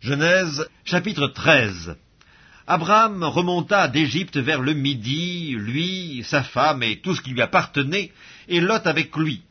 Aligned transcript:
Genèse 0.00 0.66
chapitre 0.86 1.26
13 1.26 1.94
Abraham 2.66 3.22
remonta 3.22 3.86
d'Égypte 3.86 4.38
vers 4.38 4.62
le 4.62 4.72
midi, 4.72 5.54
lui, 5.58 6.22
sa 6.24 6.42
femme 6.42 6.82
et 6.82 7.00
tout 7.00 7.14
ce 7.14 7.20
qui 7.20 7.32
lui 7.32 7.42
appartenait, 7.42 8.10
et 8.48 8.60
Lot 8.60 8.86
avec 8.86 9.14
lui. 9.14 9.42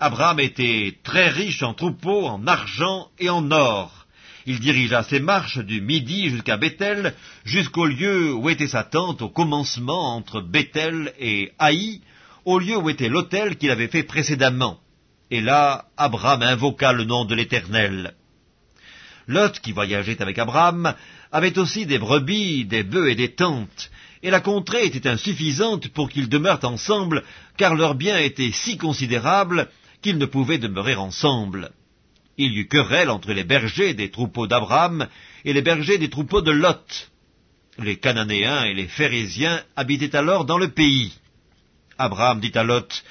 Abraham 0.00 0.40
était 0.40 0.98
très 1.04 1.28
riche 1.28 1.62
en 1.62 1.74
troupeaux, 1.74 2.26
en 2.26 2.44
argent 2.48 3.06
et 3.20 3.30
en 3.30 3.48
or. 3.52 4.06
Il 4.46 4.58
dirigea 4.58 5.04
ses 5.04 5.20
marches 5.20 5.58
du 5.58 5.80
midi 5.80 6.28
jusqu'à 6.28 6.56
Bethel, 6.56 7.14
jusqu'au 7.44 7.86
lieu 7.86 8.34
où 8.34 8.50
était 8.50 8.66
sa 8.66 8.82
tente 8.82 9.22
au 9.22 9.28
commencement 9.28 10.16
entre 10.16 10.40
Bethel 10.40 11.12
et 11.20 11.52
Haï, 11.60 12.00
au 12.44 12.58
lieu 12.58 12.76
où 12.76 12.90
était 12.90 13.08
l'autel 13.08 13.58
qu'il 13.58 13.70
avait 13.70 13.86
fait 13.86 14.02
précédemment. 14.02 14.80
Et 15.30 15.40
là, 15.40 15.84
Abraham 15.96 16.42
invoqua 16.42 16.92
le 16.92 17.04
nom 17.04 17.24
de 17.24 17.36
l'Éternel. 17.36 18.14
Lot, 19.26 19.60
qui 19.60 19.72
voyageait 19.72 20.20
avec 20.20 20.38
Abraham, 20.38 20.94
avait 21.32 21.58
aussi 21.58 21.86
des 21.86 21.98
brebis, 21.98 22.64
des 22.64 22.82
bœufs 22.82 23.10
et 23.10 23.14
des 23.14 23.32
tentes, 23.32 23.90
et 24.22 24.30
la 24.30 24.40
contrée 24.40 24.84
était 24.84 25.08
insuffisante 25.08 25.88
pour 25.88 26.08
qu'ils 26.08 26.28
demeurent 26.28 26.64
ensemble, 26.64 27.24
car 27.56 27.74
leurs 27.74 27.94
biens 27.94 28.18
étaient 28.18 28.52
si 28.52 28.76
considérables 28.78 29.68
qu'ils 30.02 30.18
ne 30.18 30.26
pouvaient 30.26 30.58
demeurer 30.58 30.94
ensemble. 30.94 31.70
Il 32.36 32.52
y 32.52 32.60
eut 32.60 32.68
querelle 32.68 33.10
entre 33.10 33.32
les 33.32 33.44
bergers 33.44 33.94
des 33.94 34.10
troupeaux 34.10 34.46
d'Abraham 34.46 35.08
et 35.44 35.52
les 35.52 35.62
bergers 35.62 35.98
des 35.98 36.10
troupeaux 36.10 36.42
de 36.42 36.50
Lot. 36.50 37.10
Les 37.78 37.96
Cananéens 37.96 38.64
et 38.64 38.74
les 38.74 38.88
Phérésiens 38.88 39.62
habitaient 39.76 40.16
alors 40.16 40.44
dans 40.44 40.58
le 40.58 40.68
pays. 40.68 41.12
Abraham 41.98 42.40
dit 42.40 42.52
à 42.54 42.64
Lot, 42.64 43.04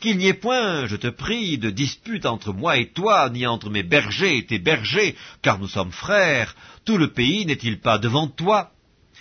qu'il 0.00 0.16
n'y 0.16 0.26
ait 0.26 0.34
point, 0.34 0.86
je 0.86 0.96
te 0.96 1.08
prie, 1.08 1.58
de 1.58 1.70
dispute 1.70 2.26
entre 2.26 2.52
moi 2.52 2.78
et 2.78 2.88
toi, 2.88 3.28
ni 3.30 3.46
entre 3.46 3.70
mes 3.70 3.82
bergers 3.82 4.38
et 4.38 4.46
tes 4.46 4.58
bergers, 4.58 5.14
car 5.42 5.58
nous 5.58 5.68
sommes 5.68 5.92
frères. 5.92 6.56
Tout 6.84 6.96
le 6.96 7.12
pays 7.12 7.46
n'est-il 7.46 7.80
pas 7.80 7.98
devant 7.98 8.26
toi? 8.26 8.70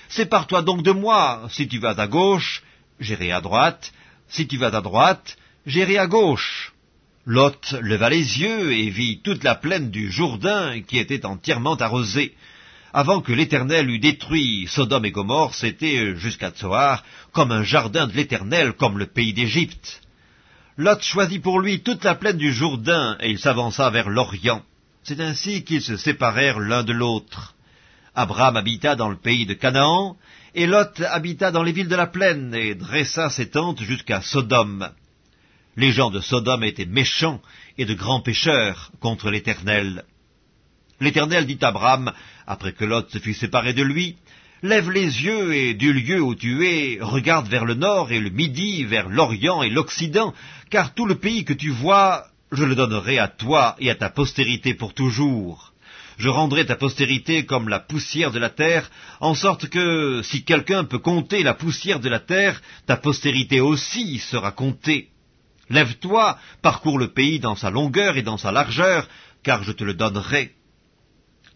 Sépare-toi 0.08 0.62
donc 0.64 0.82
de 0.84 0.92
moi. 0.92 1.48
Si 1.52 1.68
tu 1.68 1.78
vas 1.78 2.00
à 2.00 2.08
gauche, 2.08 2.64
j'irai 3.00 3.32
à 3.32 3.42
droite. 3.42 3.92
Si 4.28 4.48
tu 4.48 4.58
vas 4.58 4.76
à 4.76 4.82
droite, 4.82 5.38
j'irai 5.66 5.98
à 5.98 6.08
gauche. 6.08 6.74
Lot 7.26 7.76
leva 7.82 8.10
les 8.10 8.40
yeux 8.40 8.72
et 8.72 8.90
vit 8.90 9.22
toute 9.22 9.44
la 9.44 9.56
plaine 9.56 9.92
du 9.92 10.12
Jourdain 10.12 10.82
qui 10.82 10.98
était 10.98 11.26
entièrement 11.26 11.76
arrosée. 11.76 12.34
Avant 12.92 13.22
que 13.22 13.34
l'Éternel 13.34 13.88
eût 13.90 14.00
détruit 14.00 14.66
Sodome 14.68 15.06
et 15.06 15.12
Gomorre, 15.12 15.54
c'était 15.54 16.16
jusqu'à 16.16 16.50
Tsoar 16.50 17.04
comme 17.32 17.52
un 17.52 17.64
jardin 17.64 18.08
de 18.08 18.14
l'Éternel, 18.14 18.74
comme 18.74 18.98
le 18.98 19.06
pays 19.06 19.34
d'Égypte. 19.34 20.02
Lot 20.80 21.02
choisit 21.02 21.42
pour 21.42 21.60
lui 21.60 21.82
toute 21.82 22.06
la 22.06 22.16
plaine 22.16 22.38
du 22.38 22.54
Jourdain, 22.54 23.18
et 23.20 23.32
il 23.32 23.38
s'avança 23.38 23.90
vers 23.90 24.10
l'Orient. 24.10 24.64
C'est 25.04 25.20
ainsi 25.20 25.66
qu'ils 25.66 25.82
se 25.82 25.98
séparèrent 25.98 26.62
l'un 26.62 26.84
de 26.84 26.94
l'autre. 26.94 27.54
Abraham 28.16 28.56
habita 28.56 28.96
dans 28.96 29.10
le 29.10 29.18
pays 29.18 29.46
de 29.46 29.54
Canaan, 29.54 30.16
et 30.56 30.68
Lot 30.68 31.02
habita 31.02 31.52
dans 31.52 31.64
les 31.64 31.74
villes 31.74 31.90
de 31.90 31.98
la 31.98 32.08
plaine, 32.08 32.56
et 32.56 32.76
dressa 32.76 33.30
ses 33.30 33.50
tentes 33.50 33.84
jusqu'à 33.84 34.22
Sodome. 34.22 34.90
Les 35.76 35.92
gens 35.92 36.12
de 36.12 36.22
Sodome 36.22 36.64
étaient 36.64 36.86
méchants 36.86 37.42
et 37.78 37.84
de 37.84 37.94
grands 37.94 38.22
pécheurs 38.22 38.94
contre 39.02 39.30
l'Éternel. 39.30 40.06
L'Éternel 41.02 41.46
dit 41.46 41.60
à 41.60 41.68
Abraham, 41.68 42.14
après 42.48 42.72
que 42.72 42.86
Lot 42.86 43.10
se 43.10 43.20
fut 43.20 43.34
séparé 43.34 43.74
de 43.74 43.84
lui, 43.84 44.16
Lève 44.62 44.92
les 44.92 45.24
yeux 45.24 45.54
et 45.54 45.74
du 45.74 45.94
lieu 45.94 46.22
où 46.22 46.36
tu 46.36 46.68
es, 46.68 46.98
regarde 47.00 47.48
vers 47.48 47.64
le 47.64 47.76
nord 47.76 48.12
et 48.12 48.20
le 48.20 48.30
midi, 48.30 48.84
vers 48.84 49.08
l'Orient 49.08 49.64
et 49.64 49.70
l'Occident, 49.70 50.34
car 50.70 50.94
tout 50.94 51.06
le 51.06 51.16
pays 51.16 51.46
que 51.46 51.54
tu 51.54 51.70
vois, 51.70 52.26
je 52.52 52.64
le 52.64 52.76
donnerai 52.76 53.20
à 53.20 53.28
toi 53.28 53.76
et 53.80 53.90
à 53.90 53.96
ta 53.96 54.10
postérité 54.10 54.74
pour 54.74 54.94
toujours. 54.94 55.74
Je 56.18 56.30
rendrai 56.30 56.66
ta 56.66 56.76
postérité 56.76 57.46
comme 57.46 57.70
la 57.70 57.80
poussière 57.80 58.32
de 58.32 58.40
la 58.40 58.50
terre, 58.50 58.92
en 59.22 59.36
sorte 59.36 59.70
que, 59.70 60.22
si 60.24 60.44
quelqu'un 60.44 60.84
peut 60.84 61.00
compter 61.00 61.44
la 61.44 61.54
poussière 61.54 62.00
de 62.02 62.10
la 62.10 62.20
terre, 62.20 62.62
ta 62.88 62.98
postérité 62.98 63.62
aussi 63.62 64.20
sera 64.20 64.52
comptée. 64.52 65.10
Lève-toi, 65.70 66.38
parcours 66.62 67.00
le 67.00 67.14
pays 67.14 67.40
dans 67.40 67.56
sa 67.56 67.70
longueur 67.70 68.18
et 68.18 68.22
dans 68.24 68.38
sa 68.38 68.52
largeur, 68.52 69.08
car 69.44 69.64
je 69.64 69.72
te 69.72 69.84
le 69.84 69.94
donnerai. 69.94 70.52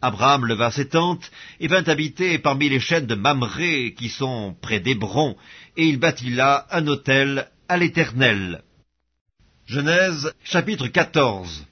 Abraham 0.02 0.46
leva 0.46 0.69
ses 0.72 0.88
tentes 0.88 1.29
et 1.59 1.68
vint 1.68 1.84
habiter 1.84 2.38
parmi 2.38 2.69
les 2.69 2.79
chaînes 2.79 3.07
de 3.07 3.16
Mamré 3.16 3.96
qui 3.97 4.09
sont 4.09 4.56
près 4.62 4.79
d'Hébron, 4.79 5.35
et 5.75 5.85
il 5.88 6.00
bâtit 6.00 6.29
là 6.29 6.68
un 6.72 6.88
autel 6.88 7.50
à 7.68 7.78
l'Éternel. 7.78 8.63
Genèse 9.66 10.34
chapitre 10.44 10.88
14 10.88 11.66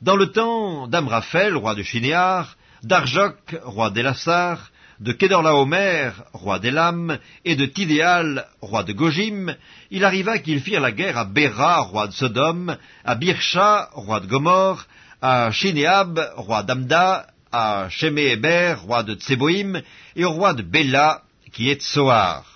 Dans 0.00 0.16
le 0.16 0.32
temps 0.32 0.86
d'Amraphel, 0.86 1.54
roi 1.54 1.74
de 1.74 1.82
Shinéar, 1.82 2.56
d'Arjoc, 2.82 3.36
roi 3.62 3.90
d'Elassar, 3.90 4.70
de 5.00 5.12
Kedorlaomer, 5.12 6.12
roi 6.32 6.58
d'Elam, 6.58 7.18
et 7.44 7.56
de 7.56 7.66
Tidéal, 7.66 8.46
roi 8.62 8.84
de 8.84 8.94
Gojim, 8.94 9.54
il 9.90 10.06
arriva 10.06 10.38
qu'ils 10.38 10.62
firent 10.62 10.80
la 10.80 10.92
guerre 10.92 11.18
à 11.18 11.26
Béra, 11.26 11.80
roi 11.80 12.06
de 12.06 12.12
Sodome, 12.12 12.78
à 13.04 13.14
Birsha, 13.16 13.90
roi 13.92 14.20
de 14.20 14.26
Gomorre, 14.26 14.86
à 15.20 15.50
Shinéab, 15.52 16.18
roi 16.36 16.62
d'Amda, 16.62 17.26
à 17.52 17.88
Sheméhéber, 17.90 18.76
roi 18.80 19.02
de 19.02 19.14
Tseboïm, 19.14 19.82
et 20.16 20.24
au 20.24 20.30
roi 20.30 20.54
de 20.54 20.62
Béla, 20.62 21.20
qui 21.52 21.68
est 21.68 21.82
Tsoar. 21.82 22.46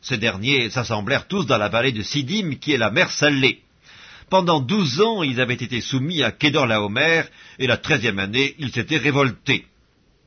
Ces 0.00 0.16
derniers 0.16 0.70
s'assemblèrent 0.70 1.28
tous 1.28 1.44
dans 1.44 1.58
la 1.58 1.68
vallée 1.68 1.92
de 1.92 2.02
Sidim, 2.02 2.54
qui 2.54 2.72
est 2.72 2.78
la 2.78 2.90
mer 2.90 3.10
Salée. 3.10 3.60
Pendant 4.28 4.58
douze 4.60 5.00
ans, 5.00 5.22
ils 5.22 5.40
avaient 5.40 5.54
été 5.54 5.80
soumis 5.80 6.22
à 6.22 6.32
Kédor-Laomer, 6.32 7.22
et 7.60 7.66
la 7.68 7.76
treizième 7.76 8.18
année, 8.18 8.56
ils 8.58 8.72
s'étaient 8.72 8.96
révoltés. 8.96 9.64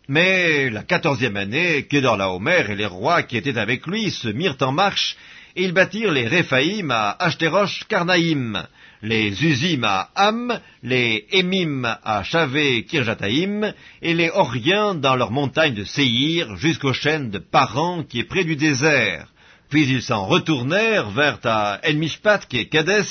Mais 0.08 0.70
la 0.70 0.84
quatorzième 0.84 1.36
année, 1.36 1.86
Kédor-Laomer 1.90 2.72
et 2.72 2.76
les 2.76 2.86
rois 2.86 3.24
qui 3.24 3.36
étaient 3.36 3.58
avec 3.58 3.86
lui 3.88 4.10
se 4.10 4.30
mirent 4.30 4.56
en 4.62 4.72
marche, 4.72 5.18
et 5.56 5.64
ils 5.64 5.74
bâtirent 5.74 6.14
les 6.14 6.28
Réphaïm 6.28 6.92
à 6.92 7.12
Ashterosh 7.20 7.84
Karnaïm, 7.90 8.66
les 9.02 9.44
Uzim 9.44 9.84
à 9.84 10.10
Ham, 10.16 10.60
les 10.82 11.26
Émim 11.32 11.84
à 12.04 12.24
Chavé 12.24 12.86
Kirjataïm, 12.86 13.74
et 14.02 14.14
les 14.14 14.30
Oriens 14.30 14.96
dans 14.96 15.18
leurs 15.18 15.32
montagnes 15.32 15.76
de 15.76 15.84
Séhir 15.84 16.56
jusqu'aux 16.56 16.94
chaînes 16.94 17.32
de 17.32 17.40
Paran 17.40 18.04
qui 18.04 18.20
est 18.20 18.24
près 18.24 18.46
du 18.46 18.56
désert. 18.56 19.28
Puis 19.70 19.88
ils 19.88 20.02
s'en 20.02 20.26
retournèrent 20.26 21.12
vers 21.12 21.40
à 21.44 21.80
Elmishpat 21.84 22.40
qui 22.48 22.58
est 22.58 22.66
Kadès, 22.66 23.06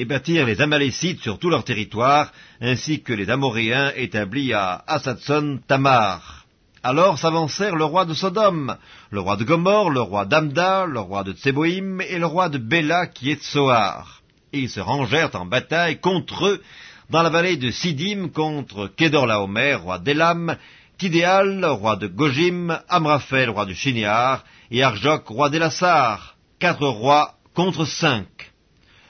et 0.00 0.04
bâtirent 0.06 0.46
les 0.46 0.60
Amalécites 0.60 1.20
sur 1.20 1.38
tout 1.38 1.50
leur 1.50 1.64
territoire, 1.64 2.32
ainsi 2.60 3.02
que 3.02 3.12
les 3.12 3.28
Amoréens 3.28 3.92
établis 3.96 4.52
à 4.52 4.82
Asatson 4.86 5.60
Tamar. 5.68 6.46
Alors 6.82 7.18
s'avancèrent 7.18 7.76
le 7.76 7.84
roi 7.84 8.06
de 8.06 8.14
Sodome, 8.14 8.76
le 9.10 9.20
roi 9.20 9.36
de 9.36 9.44
Gomorre, 9.44 9.90
le 9.90 10.00
roi 10.00 10.24
d'Amda, 10.24 10.86
le 10.86 11.00
roi 11.00 11.22
de 11.24 11.32
Tseboïm 11.32 12.00
et 12.00 12.18
le 12.18 12.26
roi 12.26 12.48
de 12.48 12.56
Béla 12.56 13.06
qui 13.08 13.30
est 13.30 13.42
Soar 13.42 14.20
et 14.52 14.60
ils 14.60 14.70
se 14.70 14.80
rangèrent 14.80 15.34
en 15.34 15.46
bataille 15.46 16.00
contre 16.00 16.46
eux 16.46 16.62
dans 17.10 17.22
la 17.22 17.30
vallée 17.30 17.56
de 17.56 17.70
Sidim 17.70 18.28
contre 18.28 18.88
Kédorlaomer, 18.88 19.74
roi 19.74 19.98
d'Elam, 19.98 20.56
Tidéal, 20.98 21.64
roi 21.64 21.96
de 21.96 22.06
Gojim, 22.06 22.78
Amraphel, 22.88 23.50
roi 23.50 23.66
de 23.66 23.74
Shinéar, 23.74 24.44
et 24.70 24.82
Arjok, 24.82 25.26
roi 25.28 25.50
d'Elassar, 25.50 26.36
quatre 26.58 26.86
rois 26.86 27.34
contre 27.54 27.84
cinq. 27.84 28.26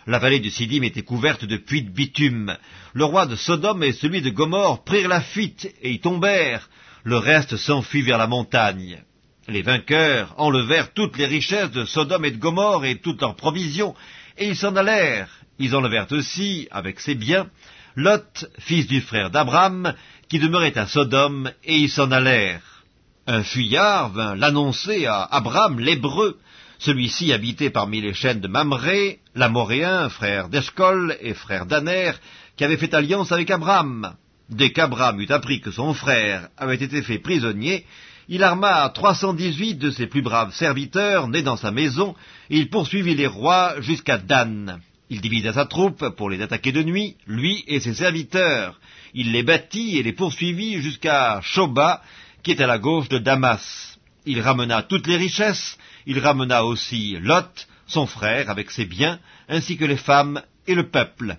La 0.07 0.19
vallée 0.19 0.41
de 0.41 0.49
Sidim 0.49 0.83
était 0.83 1.03
couverte 1.03 1.45
de 1.45 1.57
puits 1.57 1.83
de 1.83 1.91
bitume. 1.91 2.57
Le 2.95 3.05
roi 3.05 3.27
de 3.27 3.37
Sodome 3.37 3.83
et 3.83 3.93
celui 3.93 4.23
de 4.23 4.31
Gomorre 4.31 4.83
prirent 4.83 5.09
la 5.09 5.21
fuite 5.21 5.73
et 5.83 5.93
y 5.93 6.01
tombèrent. 6.01 6.69
Le 7.05 7.19
reste 7.19 7.57
s'enfuit 7.57 8.03
vers 8.03 8.19
la 8.19 8.27
montagne. 8.27 9.03
Les 9.49 9.63
vainqueurs 9.63 10.35
enlevèrent 10.39 10.95
toutes 10.95 11.19
les 11.19 11.27
richesses 11.27 11.71
de 11.71 11.85
Sodome 11.85 12.25
et 12.25 12.31
de 12.31 12.39
Gomorre 12.39 12.85
et 12.85 12.97
toutes 12.97 13.21
leurs 13.21 13.37
provisions, 13.37 13.95
et 14.39 14.49
ils 14.49 14.57
s'en 14.57 14.77
allèrent. 14.77 15.31
Ils 15.59 15.75
enlevèrent 15.77 16.11
aussi, 16.13 16.69
avec 16.71 17.01
ses 17.01 17.15
biens, 17.15 17.49
Lot, 17.97 18.47
fils 18.59 18.87
du 18.87 19.01
frère 19.01 19.31
d'Abraham, 19.31 19.95
qui 20.29 20.39
demeurait 20.39 20.79
à 20.79 20.87
Sodome, 20.87 21.53
et 21.65 21.77
ils 21.77 21.91
s'en 21.91 22.11
allèrent. 22.11 22.85
Un 23.27 23.43
fuyard 23.43 24.11
vint 24.11 24.35
l'annoncer 24.35 25.07
à 25.07 25.23
Abraham 25.23 25.79
l'Hébreu. 25.79 26.39
Celui-ci 26.81 27.31
habitait 27.35 27.69
parmi 27.69 28.01
les 28.01 28.15
chaînes 28.15 28.41
de 28.41 28.49
Mamré, 28.49 29.19
l'Amoréen, 29.35 30.09
frère 30.09 30.49
d'Eshcol 30.49 31.15
et 31.21 31.35
frère 31.35 31.67
d'Aner, 31.67 32.13
qui 32.57 32.65
avait 32.65 32.79
fait 32.79 32.95
alliance 32.95 33.33
avec 33.33 33.51
Abraham. 33.51 34.15
Dès 34.49 34.73
qu'Abraham 34.73 35.21
eut 35.21 35.31
appris 35.31 35.61
que 35.61 35.73
son 35.73 35.93
frère 35.93 36.49
avait 36.57 36.77
été 36.77 37.03
fait 37.03 37.19
prisonnier, 37.19 37.85
il 38.31 38.43
arma 38.43 38.89
trois 38.95 39.15
cent 39.15 39.35
dix-huit 39.35 39.75
de 39.75 39.91
ses 39.91 40.07
plus 40.07 40.23
braves 40.23 40.55
serviteurs 40.55 41.29
nés 41.29 41.43
dans 41.43 41.59
sa 41.59 41.71
maison, 41.71 42.17
et 42.49 42.57
il 42.57 42.71
poursuivit 42.71 43.15
les 43.15 43.27
rois 43.27 43.79
jusqu'à 43.83 44.17
Dan. 44.17 44.81
Il 45.11 45.21
divisa 45.21 45.53
sa 45.53 45.67
troupe 45.67 46.09
pour 46.17 46.31
les 46.31 46.41
attaquer 46.41 46.73
de 46.73 46.83
nuit, 46.83 47.17
lui 47.27 47.63
et 47.67 47.81
ses 47.81 47.95
serviteurs. 47.95 48.81
Il 49.13 49.33
les 49.33 49.43
battit 49.43 49.99
et 49.99 50.03
les 50.03 50.15
poursuivit 50.15 50.81
jusqu'à 50.81 51.41
Shoba, 51.43 52.01
qui 52.43 52.53
est 52.53 52.63
à 52.63 52.67
la 52.67 52.79
gauche 52.79 53.11
de 53.11 53.19
Damas. 53.19 53.90
Il 54.27 54.41
ramena 54.41 54.83
toutes 54.83 55.07
les 55.07 55.17
richesses, 55.17 55.79
il 56.07 56.19
ramena 56.19 56.65
aussi 56.65 57.17
Lot, 57.21 57.67
son 57.87 58.07
frère, 58.07 58.51
avec 58.51 58.71
ses 58.71 58.85
biens, 58.85 59.19
ainsi 59.49 59.77
que 59.77 59.85
les 59.85 59.97
femmes 59.97 60.43
et 60.67 60.75
le 60.75 60.89
peuple. 60.89 61.37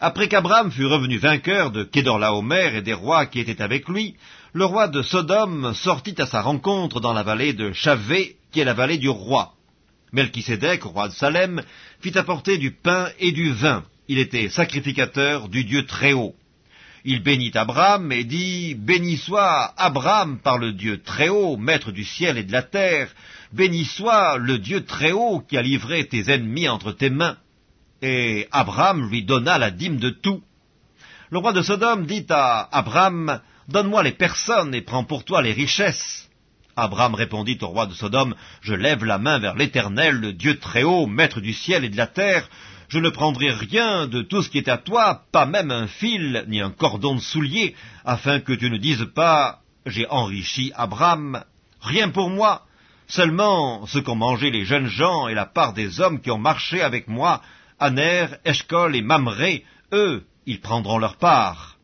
Après 0.00 0.28
qu'Abraham 0.28 0.70
fut 0.70 0.86
revenu 0.86 1.18
vainqueur 1.18 1.72
de 1.72 1.82
Kédorlaomer 1.82 2.76
et 2.76 2.82
des 2.82 2.94
rois 2.94 3.26
qui 3.26 3.40
étaient 3.40 3.60
avec 3.60 3.88
lui, 3.88 4.14
le 4.52 4.64
roi 4.64 4.86
de 4.86 5.02
Sodome 5.02 5.74
sortit 5.74 6.14
à 6.18 6.26
sa 6.26 6.40
rencontre 6.40 7.00
dans 7.00 7.12
la 7.12 7.24
vallée 7.24 7.52
de 7.52 7.72
Chavé, 7.72 8.36
qui 8.52 8.60
est 8.60 8.64
la 8.64 8.74
vallée 8.74 8.98
du 8.98 9.08
roi. 9.08 9.54
Melchisédek, 10.12 10.84
roi 10.84 11.08
de 11.08 11.14
Salem, 11.14 11.62
fit 12.00 12.16
apporter 12.16 12.58
du 12.58 12.70
pain 12.70 13.08
et 13.18 13.32
du 13.32 13.52
vin. 13.52 13.84
Il 14.06 14.18
était 14.18 14.48
sacrificateur 14.48 15.48
du 15.48 15.64
Dieu 15.64 15.84
Très-Haut. 15.84 16.34
Il 17.10 17.22
bénit 17.22 17.52
Abraham 17.54 18.12
et 18.12 18.24
dit, 18.24 18.74
Béni 18.74 19.16
soit 19.16 19.72
Abraham 19.78 20.40
par 20.40 20.58
le 20.58 20.74
Dieu 20.74 21.00
Très-Haut, 21.02 21.56
maître 21.56 21.90
du 21.90 22.04
ciel 22.04 22.36
et 22.36 22.44
de 22.44 22.52
la 22.52 22.62
terre, 22.62 23.08
béni 23.50 23.86
soit 23.86 24.36
le 24.36 24.58
Dieu 24.58 24.84
Très-Haut 24.84 25.40
qui 25.40 25.56
a 25.56 25.62
livré 25.62 26.06
tes 26.06 26.30
ennemis 26.30 26.68
entre 26.68 26.92
tes 26.92 27.08
mains 27.08 27.38
et 28.02 28.46
Abraham 28.52 29.08
lui 29.08 29.24
donna 29.24 29.56
la 29.56 29.70
dîme 29.70 29.96
de 29.96 30.10
tout. 30.10 30.42
Le 31.30 31.38
roi 31.38 31.54
de 31.54 31.62
Sodome 31.62 32.04
dit 32.04 32.26
à 32.28 32.68
Abraham, 32.76 33.40
Donne-moi 33.68 34.02
les 34.02 34.12
personnes 34.12 34.74
et 34.74 34.82
prends 34.82 35.04
pour 35.04 35.24
toi 35.24 35.40
les 35.40 35.54
richesses. 35.54 36.28
Abraham 36.76 37.14
répondit 37.14 37.56
au 37.62 37.68
roi 37.68 37.86
de 37.86 37.94
Sodome, 37.94 38.34
Je 38.60 38.74
lève 38.74 39.06
la 39.06 39.16
main 39.16 39.38
vers 39.38 39.54
l'Éternel, 39.54 40.16
le 40.16 40.34
Dieu 40.34 40.58
très 40.58 40.82
haut, 40.82 41.06
maître 41.06 41.40
du 41.40 41.54
ciel 41.54 41.86
et 41.86 41.88
de 41.88 41.96
la 41.96 42.06
terre. 42.06 42.50
Je 42.88 42.98
ne 42.98 43.10
prendrai 43.10 43.50
rien 43.50 44.06
de 44.06 44.22
tout 44.22 44.42
ce 44.42 44.48
qui 44.48 44.58
est 44.58 44.68
à 44.68 44.78
toi, 44.78 45.24
pas 45.30 45.44
même 45.44 45.70
un 45.70 45.86
fil, 45.86 46.44
ni 46.48 46.60
un 46.60 46.70
cordon 46.70 47.16
de 47.16 47.20
soulier, 47.20 47.74
afin 48.04 48.40
que 48.40 48.54
tu 48.54 48.70
ne 48.70 48.78
dises 48.78 49.06
pas, 49.14 49.60
J'ai 49.84 50.06
enrichi 50.08 50.72
Abraham. 50.74 51.44
Rien 51.80 52.08
pour 52.08 52.30
moi, 52.30 52.66
seulement 53.06 53.86
ce 53.86 53.98
qu'ont 53.98 54.16
mangé 54.16 54.50
les 54.50 54.64
jeunes 54.64 54.88
gens 54.88 55.28
et 55.28 55.34
la 55.34 55.46
part 55.46 55.74
des 55.74 56.00
hommes 56.00 56.20
qui 56.20 56.30
ont 56.30 56.38
marché 56.38 56.80
avec 56.82 57.08
moi, 57.08 57.42
Aner, 57.78 58.26
Eshkol 58.44 58.96
et 58.96 59.02
Mamré, 59.02 59.64
eux, 59.92 60.26
ils 60.46 60.60
prendront 60.60 60.98
leur 60.98 61.16
part. 61.16 61.78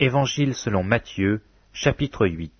Évangile 0.00 0.54
selon 0.54 0.82
Matthieu, 0.82 1.40
chapitre 1.72 2.26
8 2.26 2.52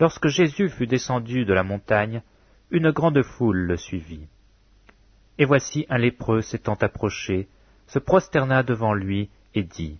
Lorsque 0.00 0.28
Jésus 0.28 0.68
fut 0.68 0.88
descendu 0.88 1.44
de 1.44 1.54
la 1.54 1.62
montagne, 1.62 2.22
une 2.70 2.90
grande 2.90 3.22
foule 3.22 3.66
le 3.66 3.76
suivit. 3.76 4.26
Et 5.42 5.44
voici 5.44 5.86
un 5.88 5.98
lépreux 5.98 6.40
s'étant 6.40 6.76
approché, 6.76 7.48
se 7.88 7.98
prosterna 7.98 8.62
devant 8.62 8.94
lui 8.94 9.28
et 9.56 9.64
dit, 9.64 9.98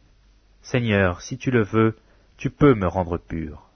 Seigneur, 0.60 1.20
si 1.20 1.36
tu 1.36 1.50
le 1.50 1.64
veux, 1.64 1.96
tu 2.36 2.48
peux 2.48 2.76
me 2.76 2.86
rendre 2.86 3.18
pur. 3.18 3.68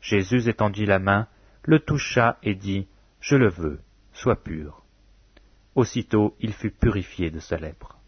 Jésus 0.00 0.48
étendit 0.48 0.86
la 0.86 1.00
main, 1.00 1.26
le 1.64 1.80
toucha 1.80 2.38
et 2.44 2.54
dit, 2.54 2.86
Je 3.20 3.34
le 3.34 3.48
veux, 3.48 3.80
sois 4.12 4.40
pur. 4.40 4.84
Aussitôt 5.74 6.36
il 6.38 6.52
fut 6.52 6.70
purifié 6.70 7.32
de 7.32 7.40
sa 7.40 7.56
lèpre. 7.56 7.98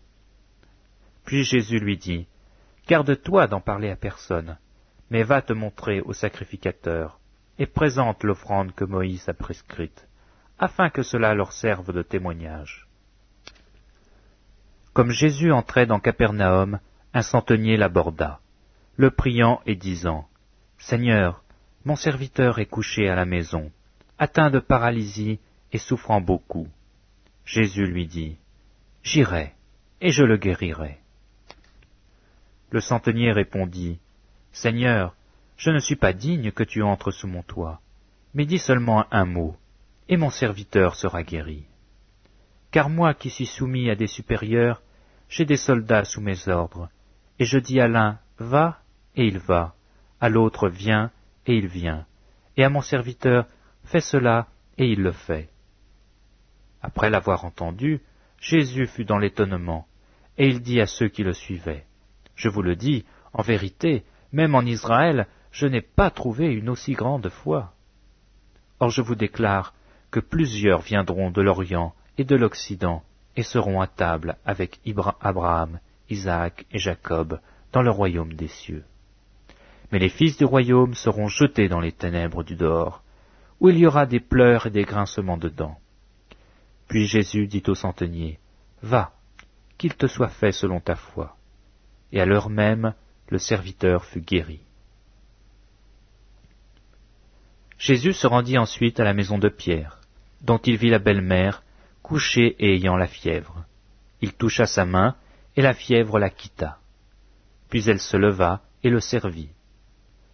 Puis 1.24 1.42
Jésus 1.42 1.80
lui 1.80 1.96
dit, 1.96 2.28
Garde-toi 2.86 3.48
d'en 3.48 3.60
parler 3.60 3.90
à 3.90 3.96
personne, 3.96 4.58
mais 5.10 5.24
va 5.24 5.42
te 5.42 5.52
montrer 5.52 6.02
au 6.02 6.12
sacrificateur, 6.12 7.18
et 7.58 7.66
présente 7.66 8.22
l'offrande 8.22 8.72
que 8.76 8.84
Moïse 8.84 9.28
a 9.28 9.34
prescrite, 9.34 10.06
afin 10.60 10.90
que 10.90 11.02
cela 11.02 11.34
leur 11.34 11.52
serve 11.52 11.92
de 11.92 12.02
témoignage. 12.02 12.86
Comme 14.92 15.10
Jésus 15.10 15.50
entrait 15.50 15.86
dans 15.86 16.00
Capernaum, 16.00 16.80
un 17.14 17.22
centenier 17.22 17.78
l'aborda, 17.78 18.40
le 18.96 19.10
priant 19.10 19.62
et 19.64 19.74
disant, 19.74 20.28
Seigneur, 20.78 21.42
mon 21.86 21.96
serviteur 21.96 22.58
est 22.58 22.66
couché 22.66 23.08
à 23.08 23.14
la 23.14 23.24
maison, 23.24 23.72
atteint 24.18 24.50
de 24.50 24.60
paralysie 24.60 25.40
et 25.72 25.78
souffrant 25.78 26.20
beaucoup. 26.20 26.68
Jésus 27.46 27.86
lui 27.86 28.06
dit, 28.06 28.36
J'irai, 29.02 29.54
et 30.02 30.10
je 30.10 30.24
le 30.24 30.36
guérirai. 30.36 30.98
Le 32.70 32.80
centenier 32.80 33.32
répondit, 33.32 33.98
Seigneur, 34.52 35.16
je 35.56 35.70
ne 35.70 35.78
suis 35.78 35.96
pas 35.96 36.12
digne 36.12 36.52
que 36.52 36.64
tu 36.64 36.82
entres 36.82 37.12
sous 37.12 37.26
mon 37.26 37.42
toit, 37.42 37.80
mais 38.34 38.44
dis 38.44 38.58
seulement 38.58 39.06
un 39.10 39.24
mot, 39.24 39.56
et 40.10 40.16
mon 40.16 40.28
serviteur 40.28 40.96
sera 40.96 41.22
guéri. 41.22 41.64
Car 42.72 42.90
moi 42.90 43.14
qui 43.14 43.30
suis 43.30 43.46
soumis 43.46 43.88
à 43.88 43.94
des 43.94 44.08
supérieurs, 44.08 44.82
j'ai 45.28 45.44
des 45.44 45.56
soldats 45.56 46.04
sous 46.04 46.20
mes 46.20 46.48
ordres, 46.48 46.90
et 47.38 47.44
je 47.44 47.58
dis 47.58 47.80
à 47.80 47.86
l'un, 47.86 48.18
Va, 48.36 48.80
et 49.14 49.24
il 49.24 49.38
va, 49.38 49.76
à 50.20 50.28
l'autre, 50.28 50.68
Viens, 50.68 51.12
et 51.46 51.54
il 51.54 51.68
vient, 51.68 52.06
et 52.56 52.64
à 52.64 52.68
mon 52.68 52.80
serviteur, 52.80 53.46
Fais 53.84 54.00
cela, 54.00 54.48
et 54.78 54.90
il 54.90 55.00
le 55.00 55.12
fait. 55.12 55.48
Après 56.82 57.08
l'avoir 57.08 57.44
entendu, 57.44 58.00
Jésus 58.40 58.88
fut 58.88 59.04
dans 59.04 59.18
l'étonnement, 59.18 59.86
et 60.38 60.48
il 60.48 60.60
dit 60.60 60.80
à 60.80 60.86
ceux 60.86 61.08
qui 61.08 61.22
le 61.22 61.34
suivaient, 61.34 61.86
Je 62.34 62.48
vous 62.48 62.62
le 62.62 62.74
dis, 62.74 63.04
en 63.32 63.42
vérité, 63.42 64.02
même 64.32 64.56
en 64.56 64.62
Israël, 64.62 65.28
je 65.52 65.66
n'ai 65.66 65.82
pas 65.82 66.10
trouvé 66.10 66.46
une 66.52 66.68
aussi 66.68 66.94
grande 66.94 67.28
foi. 67.28 67.74
Or 68.80 68.90
je 68.90 69.02
vous 69.02 69.14
déclare 69.14 69.74
que 70.10 70.20
plusieurs 70.20 70.80
viendront 70.80 71.30
de 71.30 71.40
l'Orient 71.40 71.94
et 72.18 72.24
de 72.24 72.36
l'Occident, 72.36 73.02
et 73.36 73.42
seront 73.42 73.80
à 73.80 73.86
table 73.86 74.36
avec 74.44 74.80
Abraham, 75.20 75.78
Isaac 76.08 76.66
et 76.72 76.78
Jacob 76.78 77.40
dans 77.72 77.82
le 77.82 77.90
royaume 77.90 78.34
des 78.34 78.48
cieux. 78.48 78.84
Mais 79.92 79.98
les 79.98 80.08
fils 80.08 80.36
du 80.36 80.44
royaume 80.44 80.94
seront 80.94 81.28
jetés 81.28 81.68
dans 81.68 81.80
les 81.80 81.92
ténèbres 81.92 82.42
du 82.42 82.56
dehors, 82.56 83.02
où 83.60 83.68
il 83.68 83.78
y 83.78 83.86
aura 83.86 84.06
des 84.06 84.20
pleurs 84.20 84.66
et 84.66 84.70
des 84.70 84.84
grincements 84.84 85.36
de 85.36 85.48
dents. 85.48 85.78
Puis 86.88 87.06
Jésus 87.06 87.46
dit 87.46 87.62
au 87.68 87.74
centenier, 87.74 88.38
Va, 88.82 89.12
qu'il 89.78 89.94
te 89.94 90.06
soit 90.06 90.28
fait 90.28 90.52
selon 90.52 90.80
ta 90.80 90.96
foi. 90.96 91.36
Et 92.12 92.20
à 92.20 92.26
l'heure 92.26 92.50
même, 92.50 92.94
le 93.28 93.38
serviteur 93.38 94.04
fut 94.04 94.20
guéri. 94.20 94.60
Jésus 97.78 98.12
se 98.12 98.26
rendit 98.26 98.58
ensuite 98.58 99.00
à 99.00 99.04
la 99.04 99.14
maison 99.14 99.38
de 99.38 99.48
Pierre, 99.48 99.99
dont 100.40 100.58
il 100.58 100.76
vit 100.76 100.90
la 100.90 100.98
belle-mère, 100.98 101.62
couchée 102.02 102.56
et 102.58 102.74
ayant 102.74 102.96
la 102.96 103.06
fièvre. 103.06 103.64
Il 104.20 104.34
toucha 104.34 104.66
sa 104.66 104.84
main, 104.84 105.16
et 105.56 105.62
la 105.62 105.74
fièvre 105.74 106.18
la 106.18 106.30
quitta. 106.30 106.78
Puis 107.68 107.88
elle 107.88 108.00
se 108.00 108.16
leva 108.16 108.62
et 108.82 108.90
le 108.90 109.00
servit. 109.00 109.50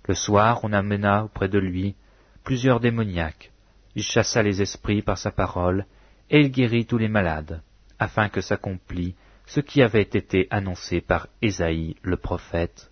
Le 0.07 0.15
soir, 0.15 0.61
on 0.63 0.73
amena 0.73 1.25
auprès 1.25 1.49
de 1.49 1.59
lui 1.59 1.97
plusieurs 2.45 2.81
démoniaques. 2.81 3.51
Il 3.95 4.03
chassa 4.03 4.43
les 4.43 4.63
esprits 4.63 5.03
par 5.03 5.19
sa 5.19 5.31
parole, 5.31 5.87
et 6.31 6.41
il 6.41 6.51
guérit 6.51 6.87
tous 6.87 6.99
les 6.99 7.09
malades, 7.09 7.63
afin 7.99 8.29
que 8.29 8.41
s'accomplît 8.41 9.15
ce 9.47 9.61
qui 9.61 9.83
avait 9.83 10.03
été 10.03 10.49
annoncé 10.51 11.01
par 11.01 11.29
Ésaïe 11.41 11.97
le 12.03 12.17
prophète. 12.17 12.91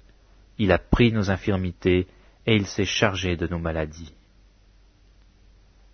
Il 0.58 0.72
a 0.72 0.78
pris 0.78 1.12
nos 1.12 1.30
infirmités 1.30 2.06
et 2.46 2.54
il 2.54 2.66
s'est 2.66 2.84
chargé 2.84 3.36
de 3.36 3.46
nos 3.46 3.58
maladies. 3.58 4.14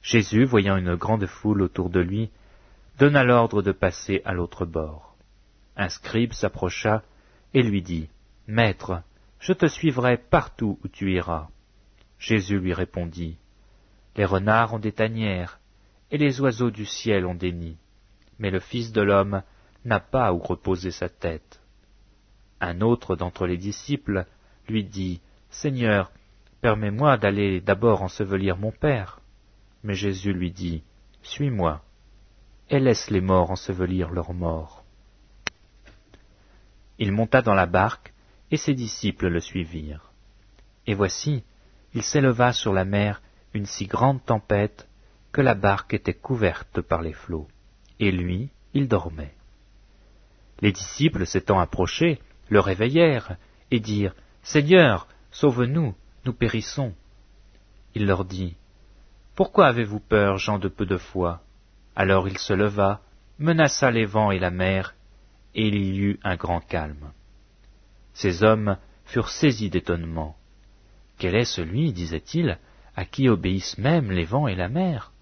Jésus, 0.03 0.45
voyant 0.45 0.77
une 0.77 0.95
grande 0.97 1.27
foule 1.27 1.63
autour 1.63 1.91
de 1.91 2.01
lui, 2.01 2.31
donna 2.99 3.25
l'ordre 3.25 3.63
de 3.63 3.73
passer 3.73 4.23
à 4.25 4.33
l'autre 4.33 4.65
bord. 4.65 5.17
Un 5.77 5.89
scribe 5.89 6.33
s'approcha 6.33 7.03
et 7.55 7.63
lui 7.63 7.83
dit, 7.83 8.09
Maître, 8.47 9.03
je 9.39 9.53
te 9.53 9.67
suivrai 9.67 10.19
partout 10.19 10.79
où 10.85 10.89
tu 10.89 11.13
iras. 11.13 11.49
Jésus 12.19 12.59
lui 12.59 12.75
répondit, 12.75 13.37
Les 14.17 14.25
renards 14.25 14.75
ont 14.75 14.79
des 14.79 14.93
tanières, 14.93 15.59
et 16.11 16.19
les 16.19 16.41
oiseaux 16.41 16.71
du 16.71 16.85
ciel 16.85 17.25
ont 17.25 17.35
des 17.35 17.53
nids, 17.53 17.79
mais 18.39 18.51
le 18.51 18.61
Fils 18.61 18.93
de 18.93 19.01
l'homme 19.01 19.43
n'a 19.85 20.01
pas 20.01 20.33
où 20.33 20.39
reposer 20.39 20.91
sa 20.91 21.09
tête. 21.09 21.61
Un 22.61 22.81
autre 22.81 23.17
d'entre 23.17 23.47
les 23.47 23.57
disciples 23.57 24.27
lui 24.69 24.85
dit, 24.85 25.21
Seigneur, 25.51 26.13
permets-moi 26.61 27.17
d'aller 27.17 27.61
d'abord 27.61 28.03
ensevelir 28.03 28.57
mon 28.59 28.73
Père. 28.73 29.20
Mais 29.83 29.95
Jésus 29.95 30.33
lui 30.33 30.51
dit, 30.51 30.83
Suis-moi, 31.23 31.83
et 32.69 32.79
laisse 32.79 33.11
les 33.11 33.21
morts 33.21 33.51
ensevelir 33.51 34.11
leurs 34.11 34.33
morts. 34.33 34.85
Il 36.99 37.13
monta 37.13 37.43
dans 37.43 37.55
la 37.55 37.67
barque, 37.67 38.13
et 38.51 38.57
ses 38.57 38.75
disciples 38.75 39.29
le 39.29 39.41
suivirent. 39.41 40.13
Et 40.87 40.95
voici, 40.95 41.45
il 41.95 42.03
s'éleva 42.03 42.53
sur 42.53 42.73
la 42.73 42.85
mer 42.85 43.23
une 43.55 43.67
si 43.67 43.87
grande 43.87 44.25
tempête 44.25 44.89
que 45.33 45.41
la 45.41 45.55
barque 45.55 45.95
était 45.95 46.15
couverte 46.15 46.81
par 46.81 47.03
les 47.03 47.13
flots, 47.13 47.49
et 47.99 48.11
lui, 48.11 48.51
il 48.75 48.89
dormait. 48.89 49.35
Les 50.61 50.73
disciples 50.73 51.27
s'étant 51.27 51.59
approchés, 51.59 52.21
le 52.49 52.61
réveillèrent, 52.61 53.37
et 53.71 53.81
dirent, 53.81 54.15
Seigneur, 54.43 55.09
sauve-nous, 55.31 55.95
nous 56.25 56.33
périssons. 56.33 56.93
Il 57.95 58.07
leur 58.07 58.25
dit, 58.25 58.57
Pourquoi 59.35 59.67
avez-vous 59.67 60.01
peur, 60.01 60.39
gens 60.39 60.59
de 60.59 60.69
peu 60.69 60.87
de 60.87 60.97
foi? 60.97 61.41
Alors 61.97 62.29
il 62.29 62.39
se 62.39 62.53
leva, 62.53 63.01
menaça 63.39 63.91
les 63.91 64.07
vents 64.07 64.31
et 64.31 64.39
la 64.39 64.51
mer, 64.51 64.95
et 65.55 65.67
il 65.67 65.75
y 65.75 65.99
eut 66.01 66.21
un 66.23 66.37
grand 66.37 66.61
calme. 66.61 67.13
Ces 68.15 68.43
hommes 68.43 68.77
furent 69.05 69.31
saisis 69.31 69.71
d'étonnement. 69.71 70.37
Quel 71.19 71.35
est 71.35 71.45
celui, 71.45 71.93
disaient-ils, 71.93 72.59
à 72.97 73.05
qui 73.05 73.29
obéissent 73.29 73.79
même 73.79 74.11
les 74.11 74.25
vents 74.25 74.49
et 74.49 74.55
la 74.55 74.69
mer? 74.69 75.13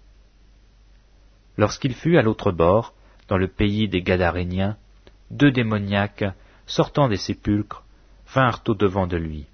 Lorsqu'il 1.57 1.93
fut 1.93 2.17
à 2.17 2.21
l'autre 2.21 2.51
bord, 2.51 2.93
dans 3.27 3.37
le 3.37 3.47
pays 3.47 3.87
des 3.87 4.01
Gadaréniens, 4.01 4.77
deux 5.31 5.51
démoniaques, 5.51 6.25
sortant 6.65 7.07
des 7.09 7.17
sépulcres, 7.17 7.83
vinrent 8.33 8.63
au-devant 8.67 9.07
de 9.07 9.17
lui. 9.17 9.47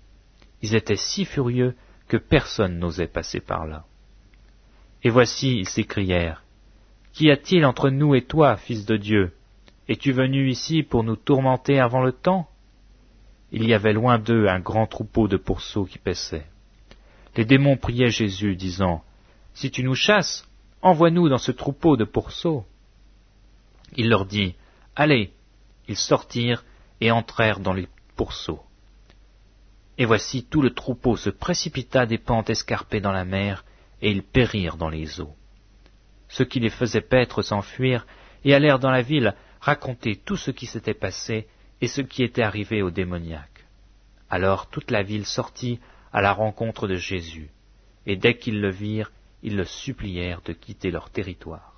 Ils 0.61 0.75
étaient 0.75 0.95
si 0.95 1.25
furieux 1.25 1.75
que 2.07 2.17
personne 2.17 2.79
n'osait 2.79 3.07
passer 3.07 3.39
par 3.39 3.65
là. 3.65 3.85
Et 5.05 5.11
voici, 5.11 5.59
ils 5.59 5.69
s'écrièrent, 5.69 6.41
Qu'y 7.13 7.29
a-t-il 7.29 7.63
entre 7.63 7.91
nous 7.91 8.15
et 8.15 8.23
toi, 8.23 8.57
fils 8.57 8.85
de 8.85 8.97
Dieu? 8.97 9.33
Es-tu 9.87 10.11
venu 10.11 10.49
ici 10.49 10.81
pour 10.81 11.03
nous 11.03 11.15
tourmenter 11.15 11.79
avant 11.79 12.01
le 12.01 12.11
temps? 12.11 12.49
Il 13.51 13.67
y 13.67 13.75
avait 13.75 13.93
loin 13.93 14.17
d'eux 14.17 14.47
un 14.47 14.59
grand 14.59 14.87
troupeau 14.87 15.27
de 15.27 15.37
pourceaux 15.37 15.85
qui 15.85 15.99
paissaient. 15.99 16.47
Les 17.35 17.45
démons 17.45 17.77
priaient 17.77 18.09
Jésus, 18.09 18.55
disant, 18.55 19.03
Si 19.53 19.69
tu 19.69 19.83
nous 19.83 19.93
chasses, 19.93 20.49
envoie-nous 20.81 21.29
dans 21.29 21.37
ce 21.37 21.51
troupeau 21.51 21.97
de 21.97 22.03
pourceaux. 22.03 22.65
Il 23.95 24.09
leur 24.09 24.25
dit, 24.25 24.55
Allez. 24.95 25.31
Ils 25.87 25.97
sortirent 25.97 26.65
et 26.99 27.11
entrèrent 27.11 27.59
dans 27.59 27.73
les 27.73 27.87
pourceaux. 28.15 28.63
Et 29.99 30.05
voici 30.05 30.43
tout 30.43 30.63
le 30.63 30.73
troupeau 30.73 31.15
se 31.15 31.29
précipita 31.29 32.07
des 32.07 32.17
pentes 32.17 32.49
escarpées 32.49 33.01
dans 33.01 33.11
la 33.11 33.23
mer, 33.23 33.63
et 34.01 34.11
ils 34.11 34.23
périrent 34.23 34.77
dans 34.77 34.89
les 34.89 35.21
eaux. 35.21 35.35
Ceux 36.27 36.45
qui 36.45 36.59
les 36.59 36.69
faisaient 36.69 37.01
paître 37.01 37.41
s'enfuirent, 37.41 38.05
et 38.43 38.53
allèrent 38.53 38.79
dans 38.79 38.91
la 38.91 39.01
ville 39.01 39.33
raconter 39.59 40.15
tout 40.15 40.37
ce 40.37 40.51
qui 40.51 40.67
s'était 40.67 40.93
passé 40.93 41.47
et 41.81 41.87
ce 41.87 42.01
qui 42.01 42.23
était 42.23 42.43
arrivé 42.43 42.81
aux 42.81 42.91
démoniaques. 42.91 43.65
Alors 44.29 44.69
toute 44.69 44.91
la 44.91 45.03
ville 45.03 45.25
sortit 45.25 45.79
à 46.13 46.21
la 46.21 46.31
rencontre 46.31 46.87
de 46.87 46.95
Jésus, 46.95 47.49
et 48.05 48.15
dès 48.15 48.37
qu'ils 48.37 48.61
le 48.61 48.69
virent, 48.69 49.11
ils 49.43 49.55
le 49.55 49.65
supplièrent 49.65 50.41
de 50.41 50.53
quitter 50.53 50.91
leur 50.91 51.09
territoire. 51.09 51.74